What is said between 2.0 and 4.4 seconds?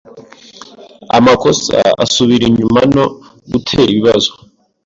asubira inyumano gutera ibibazo